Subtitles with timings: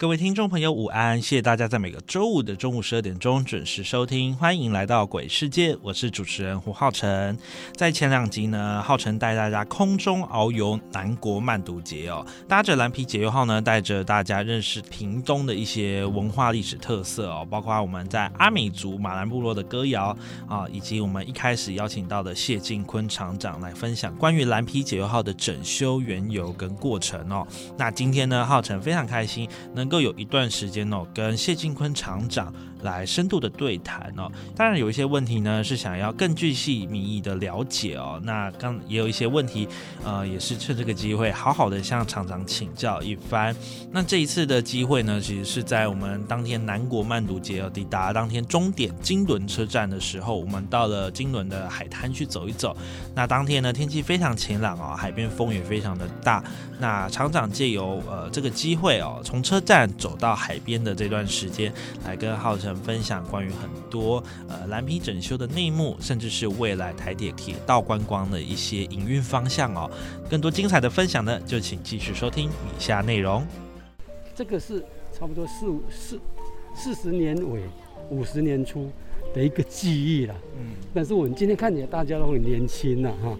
[0.00, 1.20] 各位听众朋友，午安！
[1.20, 7.36] 谢谢大家在每个周五的中午十二点钟准时收听，欢迎来到鬼世界，我是主持人胡浩辰。
[7.74, 20.16] 在前两集呢，浩辰带大家空中遨游南国慢读节哦，搭着蓝皮解忧号呢，带着大家认识屏东的一些文化历史特色哦，包括我们在阿美族马兰部落的歌谣
[20.48, 27.44] 啊，以及我们一开始邀请到的谢进坤厂长来分享关于蓝皮解忧号的整修缘由跟过程哦。
[27.76, 29.87] 那今天呢，浩辰非常开心能。
[29.88, 32.52] 能够有一段时间哦，跟谢晋坤厂长。
[32.82, 38.20] 来深度的对谈哦，当然有一些问题呢是想要更具细民意的了解哦。
[38.22, 39.66] 那刚也有一些问题，
[40.04, 43.54] 呃，也是趁这个机会好好的向厂长请教一番。
[43.90, 52.76] 那这一次的机会呢，其实是在我们当天南国曼读节哦抵达当天终点金轮车站的时候，我们到了金轮的海滩去走一走。
[53.14, 56.44] 那当天呢天气非常晴朗哦，海边风也非常的大。
[56.78, 61.72] 那厂长借由呃这个机会哦，从车站走到海边的这段时间，
[62.04, 62.67] 来跟浩生。
[62.74, 69.90] 分享关于很多呃蓝皮整修的内幕，甚至是未来台铁铁道观光的一些营运方向哦。
[70.28, 73.46] 更多精彩的分享呢，就请继续收听以下内容。
[74.34, 76.20] 这个是差不多四五四
[76.74, 77.62] 四十年尾
[78.10, 78.90] 五十年初
[79.34, 80.34] 的一个记忆了。
[80.56, 80.74] 嗯。
[80.94, 83.38] 但是我们今天看起来大家都很年轻了，哈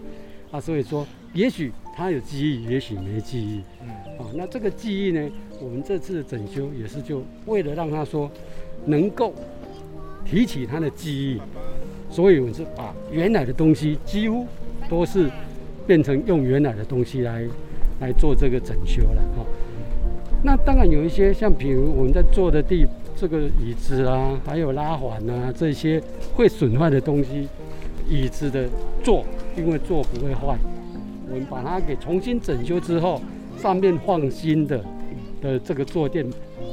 [0.51, 3.61] 啊，所以说也许他有记忆，也许没记忆。
[3.81, 3.89] 嗯。
[4.17, 5.29] 啊，那这个记忆呢，
[5.61, 8.29] 我们这次的整修也是就为了让他说。
[8.89, 9.33] 能够
[10.25, 11.41] 提起他的记忆，
[12.09, 14.45] 所以我是把原来的东西几乎
[14.89, 15.29] 都是
[15.85, 17.47] 变成用原来的东西来
[18.01, 19.45] 来做这个整修了哈。
[20.43, 22.85] 那当然有一些像比如我们在坐的地
[23.15, 26.01] 这个椅子啊，还有拉环啊这些
[26.33, 27.47] 会损坏的东西，
[28.09, 28.67] 椅子的
[29.03, 29.23] 座
[29.55, 30.57] 因为座不会坏，
[31.29, 33.21] 我们把它给重新整修之后，
[33.57, 34.83] 上面放新的
[35.41, 36.25] 的这个坐垫。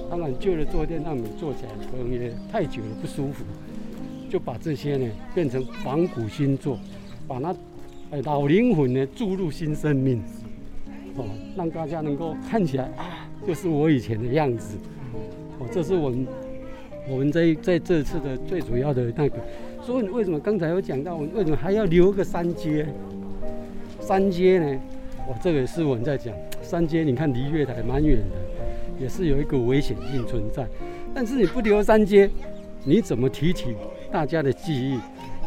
[0.08, 3.44] 当然，旧的坐垫让你坐起来可能也太久了不舒服，
[4.30, 6.78] 就把这些呢变成仿古新做，
[7.26, 7.54] 把那
[8.22, 10.22] 老灵魂呢注入新生命，
[11.16, 11.24] 哦，
[11.56, 14.76] 让大家能够看起来啊，就是我以前的样子。
[15.58, 16.26] 哦，这是我们
[17.08, 19.36] 我们在在这次的最主要的那个。
[19.82, 22.86] 所以你为什么刚才有讲到，我为什么还要留个三阶？
[24.00, 24.80] 三阶呢？
[25.28, 27.02] 哦，这个也是我们在讲三阶。
[27.02, 28.45] 你看离月台蛮远的。
[28.98, 30.66] 也是有一个危险性存在，
[31.14, 32.30] 但是你不留三阶，
[32.84, 33.74] 你怎么提起
[34.10, 34.98] 大家的记忆？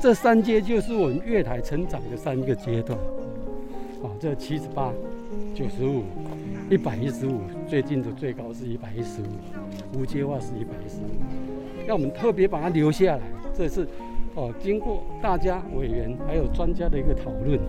[0.01, 2.97] 这三阶就是我们月台成长的三个阶段。
[4.01, 4.93] 啊，这七十八、
[5.53, 6.03] 九十五、
[6.69, 11.85] 一百一十五，最近的最高是一百一十五，无阶化是一百一十五。
[11.85, 13.21] 要我们特别把它留下来，
[13.53, 13.85] 这是
[14.35, 17.59] 哦，经过大家委员还有专家的一个讨论，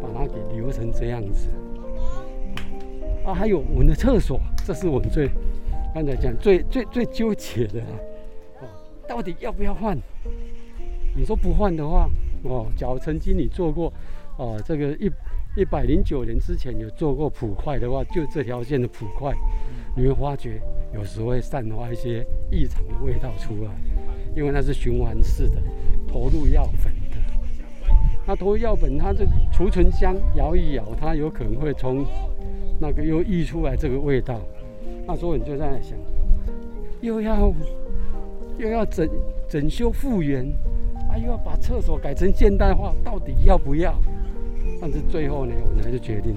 [0.00, 1.48] 把它给留成这样子。
[3.24, 4.40] 啊，还有我们的厕所。
[4.64, 5.28] 这是我们最
[5.94, 7.80] 刚才讲最最最纠结的
[8.60, 8.66] 哦，
[9.08, 9.98] 到底要不要换？
[11.14, 12.08] 你说不换的话，
[12.44, 13.92] 哦，假如曾经你做过
[14.38, 15.10] 哦，这个一
[15.56, 19.32] 一百零九年之前有做过普快的话，就这条线的普快，
[19.94, 20.60] 你会发觉
[20.94, 23.70] 有时会散发一些异常的味道出来，
[24.34, 25.60] 因为那是循环式的
[26.08, 27.16] 投入药粉的，
[28.26, 32.06] 那投入药粉，它这储存箱摇一摇，它有可能会从
[32.82, 34.40] 那个又溢出来这个味道，
[35.06, 35.96] 那时候你就在想，
[37.00, 37.54] 又要
[38.58, 39.08] 又要整
[39.48, 40.44] 整修复原，
[41.08, 43.94] 啊又要把厕所改成现代化，到底要不要？
[44.80, 46.34] 但是最后呢，我们还是决定，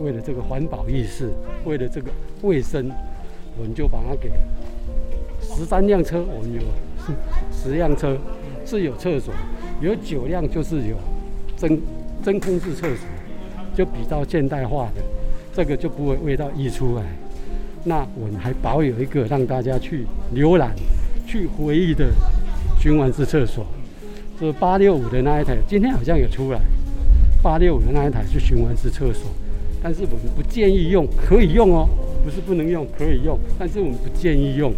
[0.00, 1.30] 为了这个环保意识，
[1.66, 2.90] 为了这个卫生，
[3.58, 4.30] 我们就把它给
[5.42, 6.62] 十三辆车，我们有
[7.52, 8.16] 十辆车
[8.64, 9.34] 是有厕所，
[9.82, 10.96] 有九辆就是有
[11.54, 11.78] 真
[12.22, 13.06] 真空式厕所，
[13.74, 15.02] 就比较现代化的。
[15.56, 17.02] 这个就不会味道溢出来。
[17.82, 20.04] 那我们还保有一个让大家去
[20.34, 20.76] 浏览、
[21.26, 22.04] 去回忆的
[22.78, 23.64] 循环式厕所，
[24.38, 26.60] 是八六五的那一台，今天好像有出来。
[27.42, 29.30] 八六五的那一台是循环式厕所，
[29.82, 31.88] 但是我们不建议用，可以用哦，
[32.22, 34.74] 不是不能用，可以用，但是我们不建议用，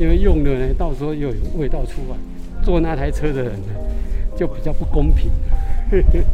[0.00, 2.16] 因为用了呢，到时候又有味道出来，
[2.64, 3.68] 坐那台车的人呢，
[4.36, 5.30] 就比较不公平。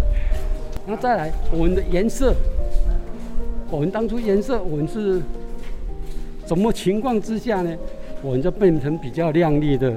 [0.86, 2.34] 那再来，我们的颜色，
[3.74, 5.20] 我们当初颜色，我们是
[6.46, 7.76] 什么情况之下呢？
[8.22, 9.92] 我们就变成比较亮丽的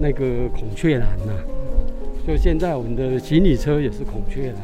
[0.00, 1.32] 那个孔雀蓝呐。
[2.26, 4.56] 就现在我们的行李车也是孔雀蓝。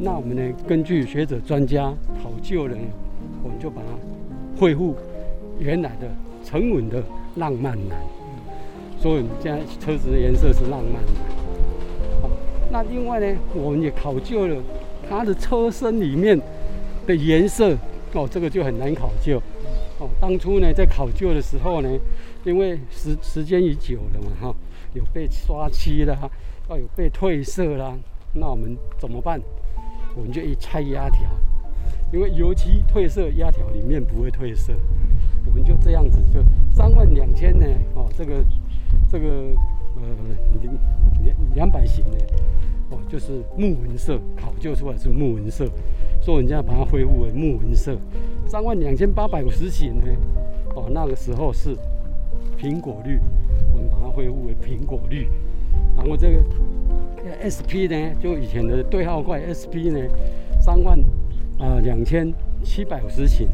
[0.00, 2.76] 那我们呢，根据学者专家考究呢，
[3.44, 4.96] 我们就把它恢复
[5.60, 6.08] 原来的
[6.44, 7.00] 沉稳的
[7.36, 8.00] 浪漫蓝。
[9.00, 12.20] 所以我们现在车子的颜色是浪漫蓝。
[12.20, 12.30] 好，
[12.72, 14.56] 那另外呢，我们也考究了
[15.08, 16.36] 它的车身里面
[17.08, 17.76] 的颜色。
[18.14, 19.42] 哦，这个就很难考究。
[19.98, 21.98] 哦，当初呢，在考究的时候呢，
[22.44, 24.54] 因为时时间已久了嘛，哈，
[24.94, 26.16] 有被刷漆啦，
[26.70, 27.94] 要有被褪色啦，
[28.32, 29.38] 那我们怎么办？
[30.16, 31.28] 我们就一拆压条，
[32.12, 34.72] 因为油漆褪色压条里面不会褪色，
[35.44, 36.40] 我们就这样子，就
[36.72, 38.42] 三万两千呢，哦，这个
[39.12, 39.28] 这个
[39.96, 40.02] 呃
[41.22, 42.18] 两两百型的，
[42.90, 45.66] 哦，就是木纹色，考究出来是木纹色。
[46.20, 47.96] 所以人家把它恢复为木纹色，
[48.46, 50.04] 三万两千八百五十型呢，
[50.74, 51.76] 哦，那个时候是
[52.58, 53.18] 苹果绿，
[53.72, 55.28] 我们把它恢复为苹果绿。
[55.96, 56.40] 然后这个
[57.44, 60.00] SP 呢，就以前的对号怪 SP 呢，
[60.60, 60.98] 三万
[61.58, 62.32] 啊两千
[62.62, 63.48] 七百五十型，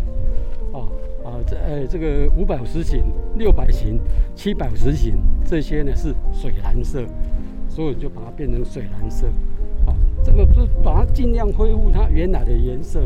[0.73, 0.89] 哦
[1.23, 3.05] 啊这呃这个五百五十型、
[3.37, 4.01] 六百型、
[4.35, 5.15] 七百五十型
[5.45, 7.05] 这些呢是水蓝色，
[7.75, 9.27] 所以就把它变成水蓝色。
[10.23, 13.01] 这个是把它尽量恢复它原来的颜色。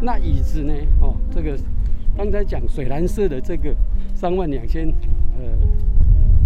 [0.00, 0.72] 那椅子呢？
[1.00, 1.58] 哦，这个
[2.16, 3.74] 刚才讲水蓝色的这个
[4.14, 4.86] 三万两千
[5.36, 5.44] 呃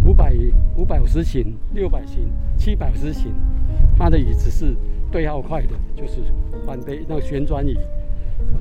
[0.06, 0.34] 五百
[0.76, 3.34] 五百五十型、六百型、七百五十型，
[3.98, 4.74] 它的椅子是
[5.12, 6.22] 对号快的，就是
[6.64, 7.76] 反背那个旋转椅，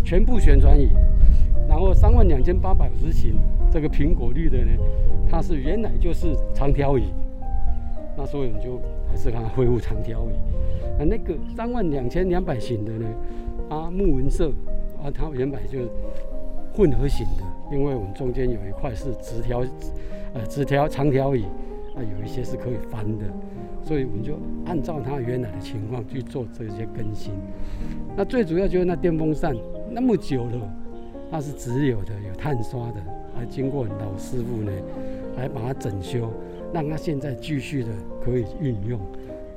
[0.03, 0.89] 全部旋转椅。
[1.67, 3.35] 然后三万两千八百五十型
[3.71, 4.71] 这个苹果绿的呢，
[5.29, 7.05] 它是原来就是长条椅。
[8.15, 10.33] 那所以我们就还是看恢复长条椅。
[10.99, 13.07] 啊，那个三万两千两百型的呢，
[13.69, 14.49] 啊木纹色，
[15.01, 15.89] 啊它原本就是
[16.73, 19.63] 混合型的，因为我们中间有一块是直条，
[20.33, 21.43] 呃直条长条椅，
[21.95, 23.25] 啊有一些是可以翻的，
[23.83, 24.33] 所以我们就
[24.65, 27.33] 按照它原来的情况去做这些更新。
[28.15, 29.55] 那最主要就是那电风扇
[29.91, 30.73] 那么久了，
[31.29, 32.95] 那是直流的，有碳刷的，
[33.35, 34.71] 还经过老师傅呢
[35.37, 36.31] 来把它整修，
[36.77, 37.89] 让它现在继续的
[38.23, 38.99] 可以运用。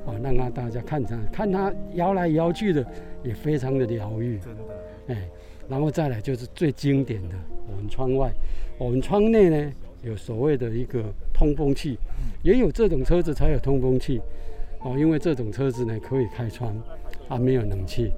[0.03, 2.83] 啊，让它大家看它，看它摇来摇去的，
[3.23, 4.39] 也非常的疗愈。
[4.39, 4.61] 真的，
[5.09, 5.29] 哎，
[5.69, 7.35] 然后再来就是最经典的，
[7.69, 8.31] 我们窗外，
[8.79, 9.71] 我们窗内呢
[10.01, 11.99] 有所谓的一个通风器，
[12.41, 14.19] 也有这种车子才有通风器。
[14.79, 16.75] 哦，因为这种车子呢可以开窗，
[17.29, 18.11] 它没有冷气，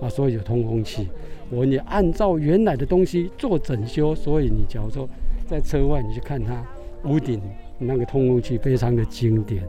[0.00, 1.06] 啊，所以有通风器。
[1.50, 5.06] 我们也按照原来的东西做整修，所以你假如说
[5.46, 6.64] 在车外你去看它
[7.04, 7.42] 屋顶
[7.78, 9.62] 那个通风器，非常的经典。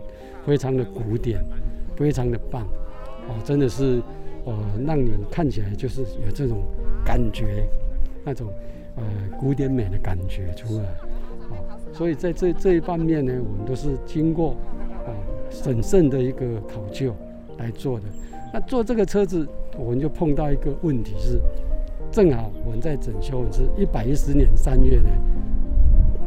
[0.45, 1.43] 非常的古典，
[1.97, 2.63] 非常的棒，
[3.27, 4.01] 哦，真的是，
[4.45, 6.63] 呃，让你看起来就是有这种
[7.03, 7.67] 感觉，
[8.23, 8.47] 那种
[8.95, 9.03] 呃
[9.37, 10.83] 古典美的感觉出来，
[11.49, 14.51] 啊，所以在这这一方面呢，我们都是经过
[15.05, 15.11] 啊
[15.49, 17.13] 审慎的一个考究
[17.57, 18.05] 来做的。
[18.53, 19.45] 那做这个车子，
[19.77, 21.41] 我们就碰到一个问题是，
[22.09, 25.09] 正好我们在整修，是一百一十年三月呢，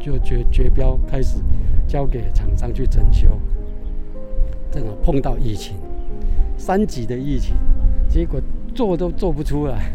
[0.01, 1.37] 就决决标开始
[1.87, 3.29] 交给厂商去整修。
[4.73, 5.77] 正好碰到疫情，
[6.57, 7.55] 三级的疫情，
[8.09, 8.41] 结果
[8.75, 9.93] 做都做不出来，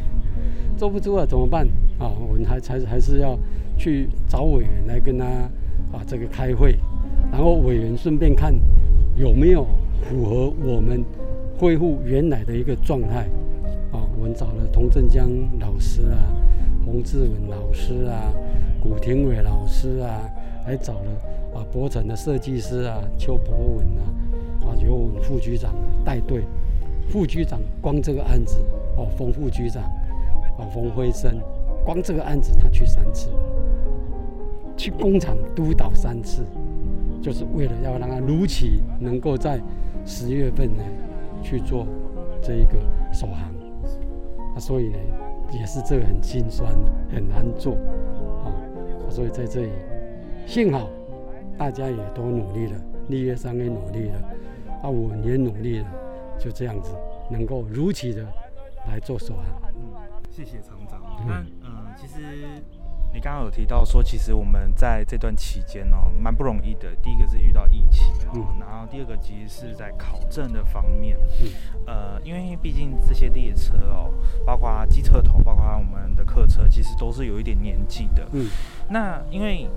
[0.78, 1.66] 做不出来怎么办
[1.98, 2.08] 啊？
[2.08, 3.38] 我们还还还是要
[3.78, 6.76] 去找委员来跟他啊这个开会，
[7.32, 8.54] 然后委员顺便看
[9.16, 9.66] 有没有
[10.04, 11.04] 符合我们
[11.58, 13.28] 恢复原来的一个状态
[13.92, 14.04] 啊。
[14.18, 16.20] 我们找了童振江老师啊、
[16.86, 18.34] 洪志文老师啊、
[18.88, 20.30] 古廷伟老师啊，
[20.64, 21.12] 还找了
[21.56, 24.06] 啊博城的设计师啊邱博文啊。
[24.62, 25.74] 啊，由我们副局长
[26.04, 26.44] 带队，
[27.10, 28.60] 副局长光这个案子，
[28.96, 29.84] 哦，冯副局长，
[30.58, 31.40] 啊，冯辉生，
[31.84, 33.30] 光这个案子他去三次，
[34.78, 36.46] 去工厂督导三次，
[37.22, 39.60] 就是为了要让他如期能够在
[40.06, 40.84] 十月份呢
[41.42, 41.88] 去做
[42.40, 42.74] 这一个
[43.12, 43.54] 首航，
[44.56, 44.98] 啊，所以呢
[45.54, 46.72] 也是这个很心酸，
[47.14, 47.78] 很难做，
[49.16, 49.72] 所以在这里，
[50.46, 50.90] 幸好
[51.58, 54.20] 大家也都努力了，立业商也努力了。
[54.84, 55.88] 啊，我也努力了，
[56.38, 56.94] 就这样子，
[57.32, 58.28] 能够如期的
[58.90, 59.46] 来做手案。
[59.74, 59.94] 嗯，
[60.30, 61.02] 谢谢厂长。
[61.26, 62.20] 那嗯，其实
[63.16, 66.94] 你刚刚有提到说，其实我们在这段期间哦，蛮不容易的。
[67.02, 71.18] 第一个是遇到疫情哦，然后第二个其实是在考证的方面。
[71.40, 71.48] 嗯，
[71.88, 74.12] 呃，因为毕竟这些列车哦，
[74.46, 78.28] 包括机车头，包括我们的客车，其实都是有一点年纪的。
[78.34, 78.50] 嗯，
[78.90, 79.70] 那因为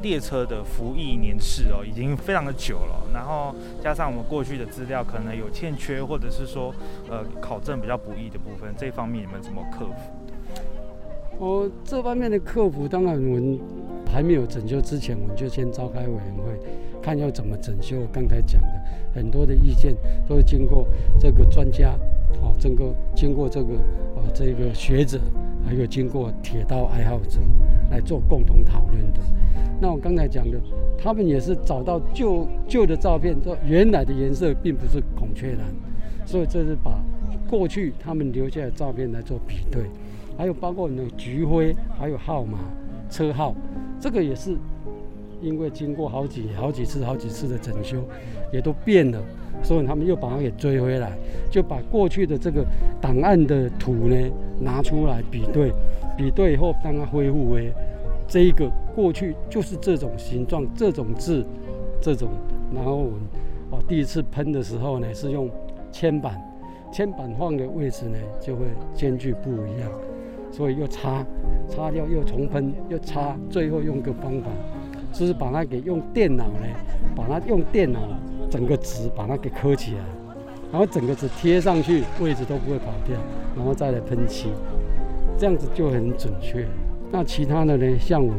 [0.00, 3.52] 列车的服役年次哦，已经非常的久了，然后
[3.82, 6.72] 加上我们过去的资料可能有欠缺，或者是说
[7.10, 10.12] 呃考证比较不易的部分，这方面你们怎么克服？
[11.38, 13.58] 哦，这方面的克服，当然我们
[14.10, 16.58] 还没有整修之前，我们就先召开委员会，
[17.02, 17.96] 看要怎么整修。
[18.10, 18.68] 刚才讲的
[19.14, 19.94] 很多的意见，
[20.26, 20.86] 都是经过
[21.20, 21.94] 这个专家，
[22.40, 23.74] 哦，整个经过这个
[24.16, 25.20] 呃这个学者，
[25.64, 27.38] 还有经过铁道爱好者
[27.90, 29.20] 来做共同讨论的。
[29.78, 30.58] 那我刚才讲的，
[30.96, 35.66] 他们也是找到旧旧的照片，说原来的颜色并不是孔雀蓝，
[36.24, 36.98] 所以这是把
[37.46, 39.82] 过去他们留下的照片来做比对。
[40.36, 42.58] 还有包括你的菊灰，还有号码、
[43.10, 43.54] 车号，
[44.00, 44.56] 这个也是
[45.40, 48.02] 因为经过好几好几次、好几次的整修，
[48.52, 49.20] 也都变了，
[49.62, 51.12] 所以他们又把它给追回来，
[51.50, 52.64] 就把过去的这个
[53.00, 54.16] 档案的图呢
[54.60, 55.72] 拿出来比对，
[56.16, 57.72] 比对以后让它恢复为
[58.28, 61.46] 这一个过去就是这种形状、这种字、
[62.00, 62.28] 这种。
[62.74, 63.12] 然后我
[63.70, 65.48] 哦第一次喷的时候呢是用
[65.92, 66.38] 铅板，
[66.92, 69.90] 铅板放的位置呢就会间距不一样。
[70.56, 71.22] 所以又擦，
[71.68, 74.48] 擦掉又重喷，又擦，最后用个方法，
[75.12, 76.66] 就是把它给用电脑呢，
[77.14, 78.00] 把它用电脑
[78.48, 80.04] 整个纸把它给刻起来，
[80.72, 83.14] 然后整个纸贴上去，位置都不会跑掉，
[83.54, 84.48] 然后再来喷漆，
[85.36, 86.66] 这样子就很准确。
[87.12, 88.34] 那其他的呢，像纹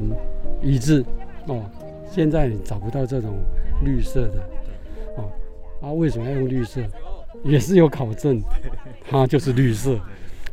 [0.59, 1.05] 一致
[1.45, 1.61] 哦，
[2.09, 3.35] 现在找不到这种
[3.85, 4.49] 绿色的
[5.17, 5.29] 哦，
[5.81, 6.81] 啊，为什么要用绿色？
[7.43, 8.41] 也是有考证，
[9.07, 9.99] 它就是绿色。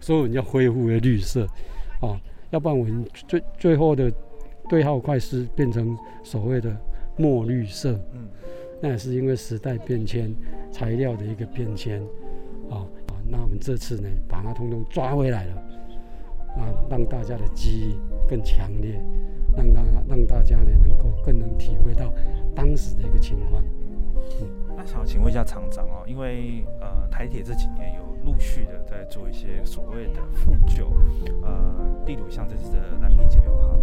[0.05, 1.47] 所以我们要恢复为绿色，
[2.03, 2.21] 啊，
[2.51, 4.13] 要不然我们最最后的
[4.69, 6.77] 对号快失变成所谓的
[7.17, 8.29] 墨绿色，嗯，
[8.83, 10.31] 那也是因为时代变迁、
[10.71, 12.03] 材料的一个变迁，
[12.69, 15.55] 啊啊，那我们这次呢，把它通通抓回来了，
[16.59, 17.97] 啊，让大家的记忆
[18.29, 19.03] 更强烈，
[19.57, 22.13] 让大让大家呢能够更能体会到
[22.55, 23.65] 当时的一个情况。
[24.43, 28.14] 嗯，那想请问一下厂长哦，因为呃台铁这几年有。
[28.25, 30.91] 陆续的在做一些所谓的复旧，
[31.43, 31.75] 呃，
[32.07, 33.79] 例如像这次的蓝皮九六号，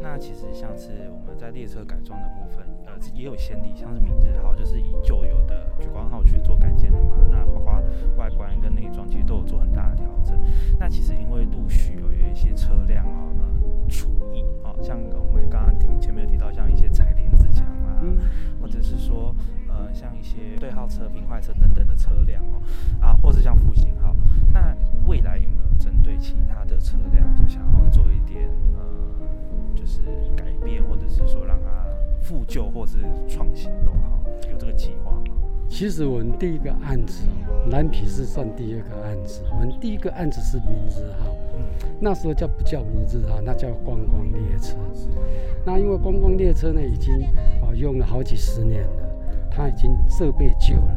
[0.00, 7.82] 那其实像是我们在列车改装的部分，呃，也有先例，像是明日号就是以旧有的莒光号去做改建的嘛，那包括
[8.16, 10.38] 外观跟内装其实都有做很大的调整。
[10.78, 14.98] 那其实因为陆续有有一些车辆啊，呃，除役啊，像
[15.28, 18.00] 我们刚刚听前面有提到，像一些彩铃子墙啊，
[18.60, 19.34] 或者是说。
[19.84, 22.62] 呃，像一些对号车、平快车等等的车辆哦，
[23.00, 24.14] 啊，或是像复兴号，
[24.52, 24.74] 那
[25.06, 28.82] 未来有没有针对其他的车辆，就想要做一点呃，
[29.74, 30.00] 就是
[30.34, 31.84] 改变，或者是说让它
[32.20, 32.98] 复旧或是
[33.28, 35.20] 创新都好，有这个计划吗？
[35.68, 41.34] 其实我们第一个案子哦，蓝皮是算第二个案子，我们第一个案子是明日号，
[42.00, 44.76] 那时候叫不叫明日号，那叫观光列车。
[45.66, 47.12] 那因为观光列车呢，已经
[47.62, 49.03] 啊用了好几十年了。
[49.56, 50.96] 它已经设备旧了，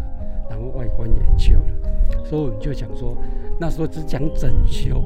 [0.50, 3.16] 然后外观也旧了，所以我们就想说，
[3.60, 5.04] 那时候只讲整修，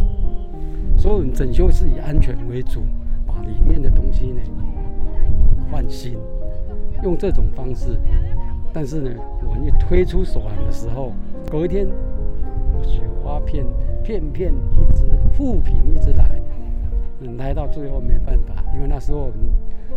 [0.98, 2.82] 所以我们整修是以安全为主，
[3.28, 4.42] 把里面的东西呢
[5.70, 6.18] 换新，
[7.04, 8.00] 用这种方式。
[8.72, 9.12] 但是呢，
[9.46, 11.12] 我们一推出手环的时候，
[11.52, 11.86] 隔一天
[12.82, 13.66] 雪花片
[14.02, 16.40] 片片一直复评一直来，
[17.38, 19.36] 来到最后没办法，因为那时候我们。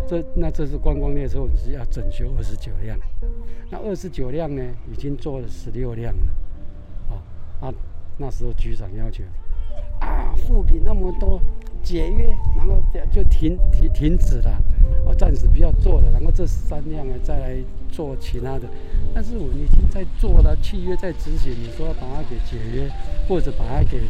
[0.07, 2.99] 这那这是观光列车，我们是要整修二十九辆，
[3.71, 6.33] 那二十九辆呢，已经做了十六辆了，
[7.11, 7.75] 啊啊，
[8.19, 9.25] 那时候局长要求，
[10.01, 11.41] 啊，副品那么多，
[11.83, 12.79] 节约，然后
[13.11, 14.63] 就停停停止了，
[15.07, 17.57] 哦，暂时不要做了，然后这三辆呢再来
[17.91, 18.69] 做其他的，
[19.15, 22.91] 但是我们已经在做了，契约在执行，你说把它给解约
[23.27, 24.03] 或者把它给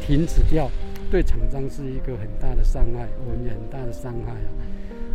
[0.00, 0.70] 停止掉，
[1.10, 4.48] 对厂商是一个很大的伤害，我们很大的伤害啊。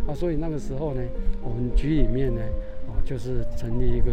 [0.06, 1.00] 啊，所以那个时候呢，
[1.42, 2.40] 我们局里面呢，
[2.86, 4.12] 哦，就是成立一个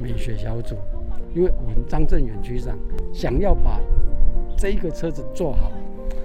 [0.00, 0.76] 美学小组，
[1.34, 2.78] 因为我们张振远局长
[3.12, 3.80] 想要把
[4.56, 5.70] 这一个车子做好，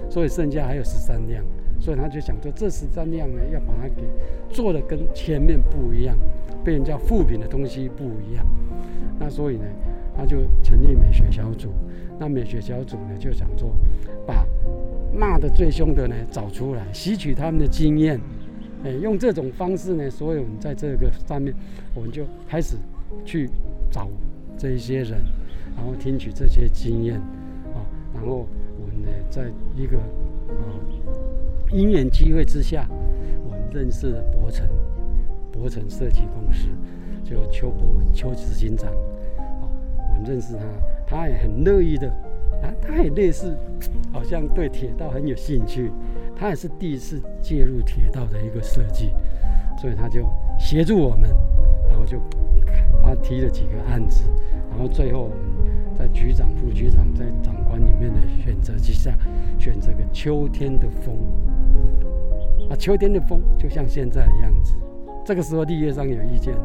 [0.08, 1.44] 所以剩下还有十三辆，
[1.78, 4.02] 所以他就想说这十三辆呢，要把它给
[4.48, 6.16] 做的跟前面不一样，
[6.64, 8.46] 被人家复品的东西不一样。
[9.18, 9.64] 那所以呢，
[10.16, 11.68] 他就成立美学小组。
[12.18, 13.70] 那美学小组呢，就想说
[14.26, 14.46] 把
[15.12, 18.18] 骂的最凶的呢找出来，吸取他们的经验。
[18.84, 21.54] 哎，用这种方式呢，所以我们在这个上面，
[21.94, 22.76] 我们就开始
[23.24, 23.50] 去
[23.90, 24.08] 找
[24.56, 25.20] 这一些人，
[25.76, 27.16] 然后听取这些经验，
[27.74, 27.84] 啊，
[28.14, 28.46] 然后
[28.80, 30.64] 我们呢，在一个啊
[31.70, 32.88] 因缘机会之下，
[33.44, 34.66] 我们认识了博成，
[35.52, 36.68] 博成设计公司，
[37.22, 38.90] 就邱博文邱执行长，
[39.36, 39.68] 哦，
[40.08, 40.64] 我们认识他，
[41.06, 42.08] 他也很乐意的，
[42.62, 43.54] 啊，他也类似，
[44.10, 45.92] 好像对铁道很有兴趣，
[46.40, 49.12] 他也是第一次介入铁道的一个设计，
[49.78, 50.26] 所以他就
[50.58, 51.28] 协助我们，
[51.86, 52.18] 然后就
[53.02, 54.22] 他提了几个案子，
[54.70, 55.36] 然后最后我们
[55.94, 59.14] 在局长、副局长在长官里面的选择之下，
[59.58, 61.14] 选这个秋天的风。
[62.70, 64.74] 啊，秋天的风就像现在的样子。
[65.26, 66.62] 这个时候，立业上有意见了，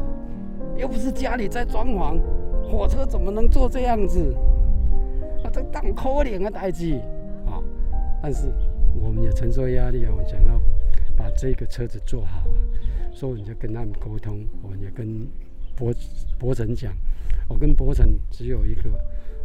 [0.78, 2.18] 又不是家里在装潢，
[2.62, 4.34] 火车怎么能做这样子？
[5.44, 6.94] 啊，这当可怜啊，代志
[7.44, 7.60] 啊！
[8.22, 8.50] 但是
[9.00, 10.60] 我们也承受压力啊，我想要
[11.16, 12.44] 把这个车子做好，
[13.12, 15.26] 所以我们就跟他们沟通，我们也跟
[15.74, 15.92] 博
[16.38, 16.92] 博成讲，
[17.48, 18.90] 我跟博成只有一个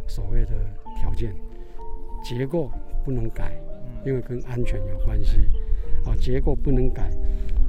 [0.06, 0.52] 所谓的
[0.98, 1.34] 条件，
[2.24, 2.70] 结构
[3.04, 3.52] 不能改，
[4.04, 5.46] 因为跟安全有关系。
[6.04, 7.10] 啊，结构不能改，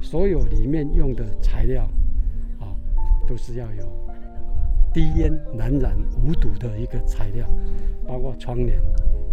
[0.00, 1.84] 所有里面用的材料
[2.58, 2.74] 啊，
[3.28, 3.86] 都是要有
[4.92, 7.46] 低烟难燃无毒的一个材料，
[8.04, 8.80] 包括窗帘、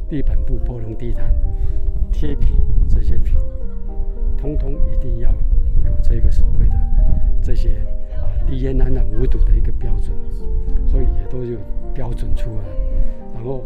[0.08, 1.34] 地板布、波龙地毯、
[2.12, 2.56] 贴皮
[2.89, 3.36] 这些皮，
[4.38, 6.75] 通通一定要有这个所谓的
[7.41, 7.75] 这些
[8.18, 10.15] 啊低烟难染无毒的一个标准，
[10.88, 11.58] 所以也都有
[11.94, 12.63] 标准出来，
[13.34, 13.63] 然后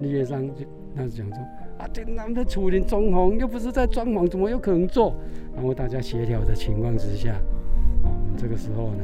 [0.00, 0.64] 立业商就
[0.94, 1.38] 那讲说。
[1.78, 5.12] 啊，这男的处理装潢，又不是在装潢，怎么有可能做？
[5.52, 7.34] 然后大家协调的情况之下，
[8.04, 9.02] 哦，这个时候呢，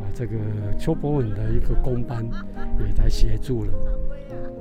[0.00, 0.36] 啊，这个
[0.78, 2.24] 邱博文的一个工班
[2.78, 3.72] 也来协助了，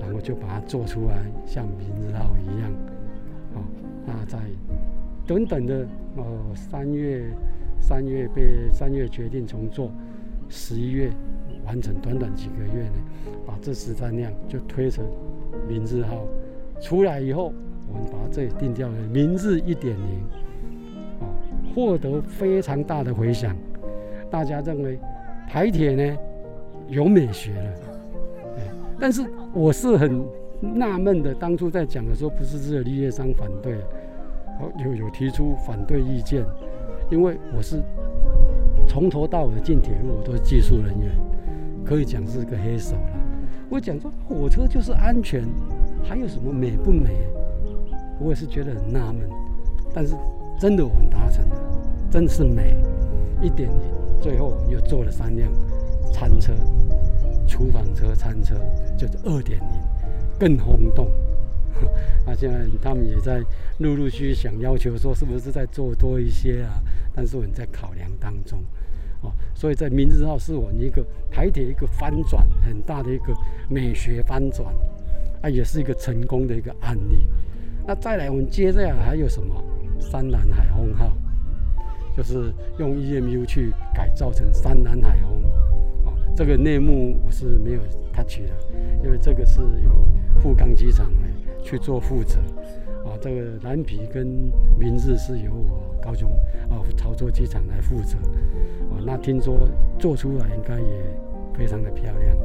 [0.02, 2.72] 然后就把它做出来，像明日号一样，
[3.56, 3.62] 哦，
[4.06, 4.38] 那在
[5.26, 5.86] 等等的
[6.18, 6.24] 哦
[6.56, 7.24] 三月，
[7.80, 9.92] 三月被三月决定重做，
[10.50, 11.10] 十一月
[11.66, 12.96] 完成，短短几个月呢，
[13.46, 15.06] 把这十三辆就推成
[15.68, 16.26] 明日号。
[16.82, 17.54] 出来以后，
[17.88, 20.24] 我们把这里定调为“明日一点零”，
[21.22, 21.30] 啊，
[21.74, 23.56] 获得非常大的回响。
[24.30, 25.00] 大家认为
[25.48, 26.18] 台铁呢
[26.90, 27.74] 有美学了，
[29.00, 30.26] 但是我是很
[30.72, 31.34] 纳闷的。
[31.36, 33.78] 当初在讲的时候，不是只有立业商反对，
[34.84, 36.46] 有有提出反对意见，
[37.12, 37.82] 因为我是
[38.88, 41.12] 从头到尾进铁路，我都是技术人员，
[41.84, 43.20] 可以讲是个黑手了。
[43.70, 45.44] 我讲说火车就是安全。
[46.06, 47.10] 还有什么美不美？
[48.20, 49.22] 我也是觉得很纳闷。
[49.94, 50.14] 但是
[50.60, 51.56] 真的我们达成了，
[52.12, 52.76] 真的是美
[53.42, 53.80] 一点零。
[54.22, 55.50] 最后我们又做了三辆
[56.12, 56.52] 餐车、
[57.48, 58.56] 厨房车、餐车，
[58.98, 59.68] 就是二点零，
[60.40, 61.10] 更轰动。
[62.26, 63.44] 那 现在他们也在
[63.80, 66.82] 陆陆续续想要求说，是不是再做多一些啊？
[67.14, 68.64] 但是我们在考量当中。
[69.22, 73.34] 哦，所以在明日号是我们一个台铁一个翻转很大的一个
[73.70, 74.74] 美学翻转。
[75.42, 77.28] 啊也是一个成功的一个案例。
[77.86, 79.62] 那再来，我们接下来还有什么？
[80.00, 81.16] 山南海风号，
[82.16, 85.42] 就是用 EMU 去改造成山南海风。
[86.36, 87.80] 这个内幕我是没有
[88.12, 88.54] touch 的，
[89.04, 89.92] 因为这个是由
[90.40, 91.28] 富冈机场呢
[91.64, 92.40] 去做负责。
[93.06, 96.32] 啊，这个蓝皮跟明日是由我高雄
[96.72, 98.18] 啊潮州机场来负责。
[98.90, 99.70] 啊，那听说
[100.00, 101.04] 做出来应该也
[101.54, 102.36] 非常的漂亮。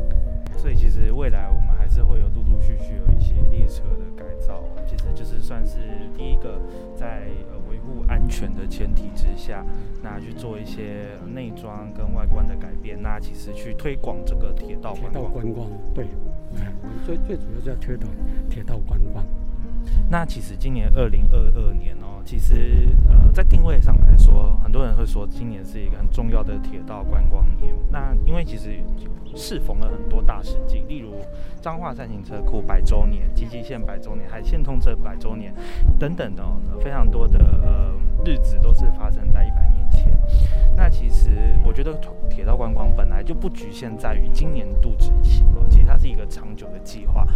[0.58, 5.78] 所以其实未来我们还是会有陆陆续续有一些列车的改造，其实就是算是
[6.14, 6.60] 第一个
[6.94, 9.64] 在呃维护安全的前提之下，
[10.02, 16.06] 那去做一些内装跟外观的改变，那其实去推广这个铁道铁道观光，对，
[17.04, 18.08] 最最主要是要推动
[18.48, 19.24] 铁道观光。
[20.10, 24.77] 那其实今年二零二二年哦，其实呃在定位上来说，很多
[25.18, 27.74] 说今年是一个很重要的铁道观光年。
[27.90, 28.78] 那因为其实。
[29.36, 31.14] 适逢了很多大事件，例如
[31.60, 35.54] 彰化三型车库百周年、吉吉线百周年、海线通车百周年
[35.98, 36.42] 等等的，
[36.80, 37.92] 非常多的呃
[38.24, 40.10] 日子都是发生在一百年前。
[40.78, 41.28] 那其实
[41.66, 41.92] 我觉得
[42.30, 47.26] 铁道观光本来就不局限在于今年度执行哦，其实它是一个长久的计划。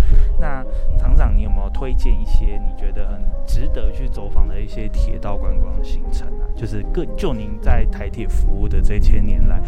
[0.41, 0.65] 那
[0.97, 6.47] 厂长，你有没有推荐一些你觉得很值得去走访的一些铁道观光行程啊？
[6.55, 9.61] 就是各就您在台铁服务的这些年来，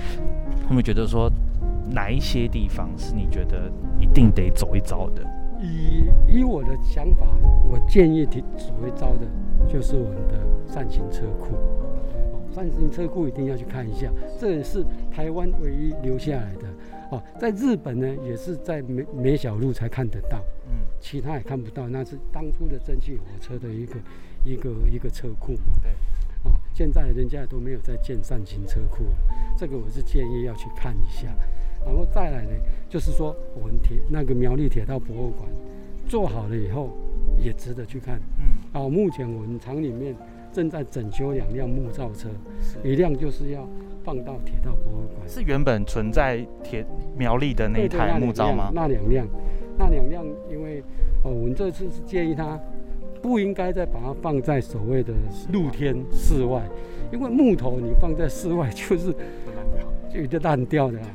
[0.62, 1.30] 有没有觉得说？
[1.90, 5.22] 哪一些地方是你觉得一定得走一遭的？
[5.60, 7.26] 以以我的想法，
[7.68, 9.26] 我建议提走一遭的，
[9.68, 10.34] 就是我们的
[10.66, 11.54] 扇形车库。
[12.54, 16.68] 扇形车库一定要去看一下，这也是台湾唯一留下来的。
[17.10, 20.38] 哦，在日本呢，也是在梅梅小路才看得到，
[20.68, 21.88] 嗯，其他也看不到。
[21.88, 23.96] 那是当初的蒸汽火车的一个
[24.44, 25.74] 一个一个车库嘛。
[25.82, 25.90] 对。
[26.44, 29.16] 哦，现在人家都没有在建扇形车库了，
[29.56, 31.34] 这个我是建议要去看一下。
[31.84, 32.50] 然后再来呢，
[32.88, 35.50] 就是说我们铁那个苗栗铁道博物馆
[36.06, 36.90] 做好了以后，
[37.38, 38.20] 也值得去看。
[38.38, 40.14] 嗯，哦，目前我们厂里面
[40.54, 42.28] 正在整修两辆木造车，
[42.84, 43.68] 一辆就是要
[44.04, 45.28] 放到铁道博物馆。
[45.28, 46.86] 是原本存在铁
[47.16, 48.70] 苗栗的那一台木造吗？
[48.72, 49.26] 那两辆，
[49.76, 50.80] 那两辆，因为
[51.24, 52.56] 哦，我们这次是建议他
[53.20, 55.12] 不应该再把它放在所谓的
[55.52, 56.62] 露天室外，
[57.12, 59.12] 因为木头你放在室外就是
[60.08, 61.06] 就有点烂掉的啊。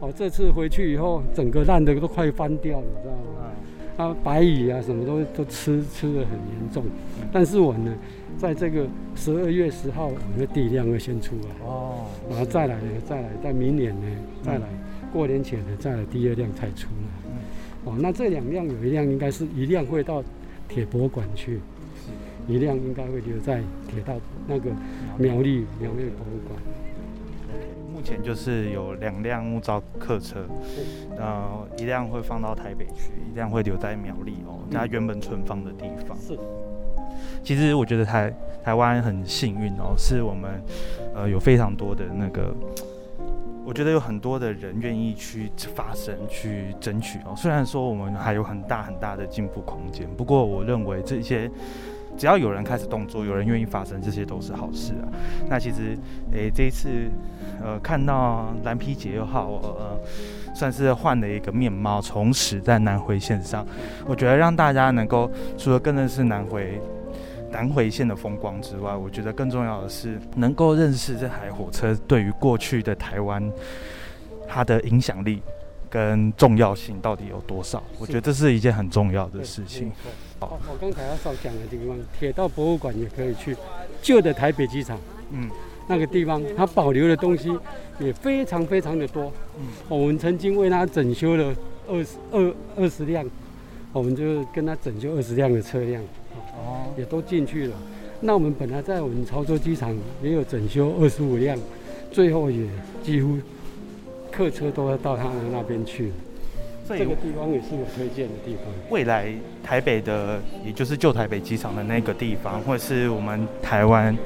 [0.00, 3.52] 哦，这次回去以后，整个烂的都快翻掉了，你知道吗？
[3.98, 6.84] 嗯，啊，白蚁啊，什么都都吃吃的很严重。
[7.32, 7.94] 但是我呢，
[8.38, 14.06] 在这个十二月十号，我的地量会先出来，哦，然后再来呢，再来，在明年呢，
[14.42, 14.66] 再来，
[15.12, 17.32] 过年前呢，再来第二辆才出来。
[17.84, 20.22] 哦，那这两辆有一辆应该是一辆会到
[20.68, 21.60] 铁博物馆去，
[22.48, 24.14] 一辆应该会留在铁道
[24.46, 24.70] 那个
[25.16, 26.60] 苗栗苗栗博物馆。
[28.06, 30.46] 目前就是有两辆木造客车，
[31.18, 36.16] 呃，一辆会放到台北去，一辆会留在苗栗哦，它原本存放的地方。
[36.16, 36.38] 是，
[37.42, 40.62] 其实我觉得台台湾很幸运哦，是我们
[41.16, 42.54] 呃有非常多的那个，
[43.64, 47.34] 我觉得有很多的人愿意去发声、去争取哦。
[47.36, 51.50] 虽然说我们还有很大很大的进步空间，不过我认为这些
[52.16, 55.08] 只要有人开始动作，有人愿意发声，这些都是好事啊。
[55.48, 55.96] 那其实
[56.32, 56.88] 诶、这一次
[57.62, 60.00] 呃看到蓝皮姐又好呃
[60.54, 63.66] 算是换了一个面貌，重拾在南回线上，
[64.06, 66.80] 我觉得让大家能够除了更认识南回。
[67.48, 73.40] 南回线的风光之外，我觉得更重要的是能够认识这台火车对于过去的台湾
[74.48, 75.40] 它的影响力
[75.88, 77.82] 跟重要性到底有多少。
[77.98, 79.90] 我觉得这是一件很重要的事情。
[80.38, 83.56] 好，哦我刚才要少讲的地方，铁道博物馆也可以去，
[84.02, 84.98] 旧的台北机场
[85.30, 85.50] 嗯
[85.88, 87.56] 那个地方，它保留的东西
[87.98, 89.32] 也非常非常的多。
[89.58, 91.54] 嗯我们曾经为它整修了
[91.88, 93.24] 二十二二十辆，
[93.92, 96.02] 我们就跟它整修二十辆的车辆，
[96.56, 97.76] 哦，也都进去了。
[98.20, 101.58] 那我们本来在我们潮州机场也有整修二十五辆，
[102.10, 102.66] 最后也
[103.02, 103.38] 几乎
[104.36, 106.12] 客车都要到他们那边去了。
[106.86, 108.64] 所以这个地方也是我推荐的地方。
[108.90, 114.16] 未来台北的，也就是旧台北机场的那个地方，会是我们台湾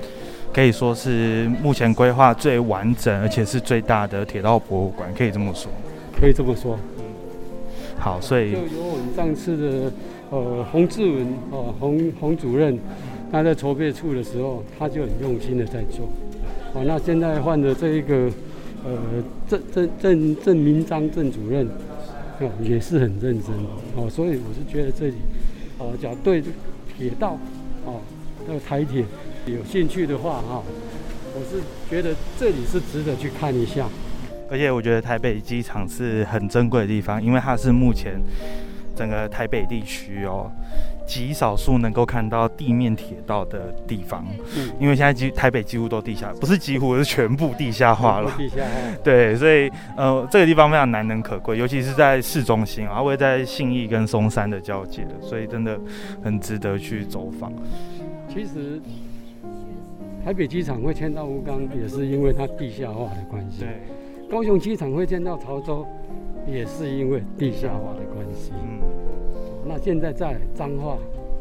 [0.52, 5.70] 可以说是目前规划最完整而且是最大的铁道博物馆，可以这么说。
[6.20, 7.04] 可以这么说，嗯
[7.98, 9.92] 好，所以就由我们上次的
[10.28, 12.78] 呃洪志文哦洪洪主任，
[13.32, 16.06] 他在筹备处的时候，他就很用心的在做。
[16.74, 18.30] 哦，那现在换的这一个
[18.84, 21.66] 呃郑郑郑郑明章郑主任，
[22.40, 23.54] 哦也是很认真
[23.96, 25.14] 哦，所以我是觉得这里
[25.78, 26.42] 哦，假如对
[26.96, 27.38] 铁道
[27.84, 28.00] 哦
[28.46, 29.04] 那个台铁
[29.46, 30.62] 有兴趣的话哈、
[31.34, 33.86] 我是觉得这里是值得去看一下。
[34.50, 38.20] 而且我觉得台北机场是很珍贵的地方，因为它是目前
[38.96, 40.50] 整个台北地区哦
[41.10, 44.24] 极少数能够看到地面铁道的地方。
[44.56, 48.30] 嗯，因为现在几台北几乎都地下，不是几乎是全部地下化了。
[48.38, 48.68] 地下化。
[49.02, 55.76] 对，所以呃，这个地方非常难能可贵，尤其是在市中心啊，会在信义跟松山的交界，所以真的
[56.22, 57.52] 很值得去走访。
[58.28, 58.80] 其实
[60.24, 63.62] 台北机场会迁到吴刚，也是因为它地下化的关系。
[63.62, 63.68] 对
[64.30, 65.84] 高雄机场会迁到潮州，
[66.46, 68.52] 也是因为地下化的关系。
[68.62, 68.78] 嗯，
[69.72, 70.98] 那现在在彰化，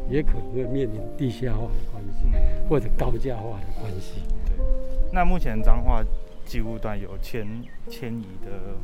[0.08, 4.22] 也可能会面临地下化的关系，或者高价化的关系。
[5.12, 6.00] 那目前彰化
[6.46, 7.44] 机务段有迁
[7.88, 8.76] 迁移的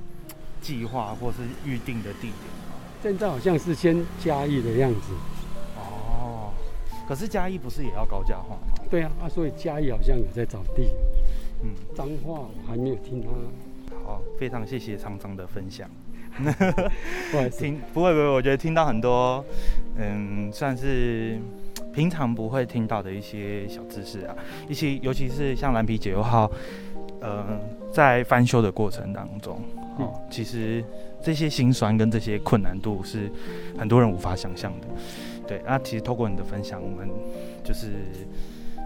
[0.61, 2.74] 计划或是预定的地点吗？
[3.00, 5.12] 现在好像是先嘉义的样子。
[5.76, 6.52] 哦，
[7.06, 8.85] 可是嘉义不是也要高价化吗？
[8.90, 10.90] 对啊，啊，所以嘉义好像有在找地。
[11.62, 13.28] 嗯，彰化我还没有听他，
[14.04, 15.88] 好，非常谢谢常常的分享。
[17.31, 19.44] 不好意思，听不会不会，我觉得听到很多，
[19.96, 21.38] 嗯，算是
[21.92, 24.37] 平常不会听到的一些小知识啊，
[24.68, 26.51] 一些尤其是像蓝皮解忧号，
[27.20, 27.59] 呃，
[27.92, 29.61] 在翻修的过程当中，
[29.99, 30.85] 哦，其实
[31.22, 33.31] 这些辛酸跟这些困难度是
[33.79, 34.87] 很多人无法想象的。
[35.49, 37.09] 对，那其实透过你的分享，我们
[37.64, 37.92] 就是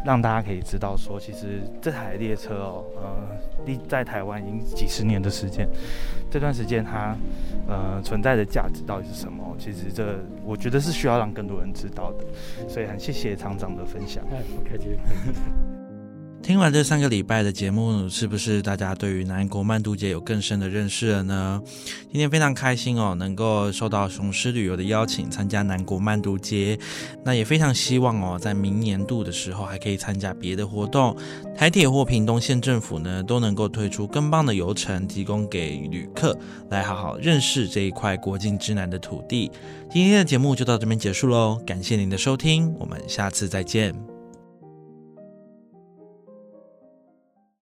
[0.04, 5.68] 让大家可以知道说，其实这台列车哦，呃，立在台湾已经几十年的时间，
[6.30, 7.16] 这段时间它
[7.68, 9.56] 呃存在的价值到底是什么？
[9.58, 12.24] 其实这我觉得是需要让更多人知道的，
[12.68, 14.24] 所以很谢谢厂长的分享。
[14.24, 14.96] 不客气。
[16.42, 21.62] 听完这三个礼拜的节目，是不是大家对于南国曼都节有更深的认识了呢？
[22.10, 26.76] 今天非常开心哦，能够受到雄狮旅游的邀请参加南国曼都节，
[27.24, 31.16] 那也非常希望哦，在明年度的时候还可以参加别的活动，
[31.56, 36.36] 台铁或屏东县政府呢都能够推出更棒的游程，提供给旅客
[36.70, 39.52] 来好好认识这一块国境之南的土地。
[39.88, 44.09] 今天的节目就到这边结束喽，感谢您的收听，我们下次再见。